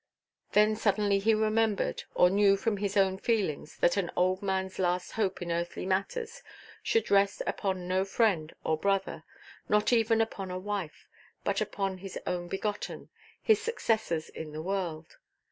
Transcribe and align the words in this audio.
Then 0.53 0.75
suddenly 0.75 1.19
he 1.19 1.35
remembered, 1.35 2.05
or 2.15 2.31
knew 2.31 2.57
from 2.57 2.77
his 2.77 2.97
own 2.97 3.19
feelings, 3.19 3.77
that 3.77 3.97
an 3.97 4.09
old 4.15 4.41
manʼs 4.41 4.79
last 4.79 5.11
hope 5.11 5.43
in 5.43 5.51
earthly 5.51 5.85
matters 5.85 6.41
should 6.81 7.11
rest 7.11 7.43
upon 7.45 7.87
no 7.87 8.03
friend 8.03 8.51
or 8.63 8.79
brother, 8.79 9.23
not 9.69 9.93
even 9.93 10.19
upon 10.19 10.49
a 10.49 10.57
wife, 10.57 11.07
but 11.43 11.61
upon 11.61 11.99
his 11.99 12.17
own 12.25 12.47
begotten, 12.47 13.09
his 13.43 13.61
successors 13.61 14.27
in 14.29 14.53
the 14.53 14.61
world. 14.63 15.17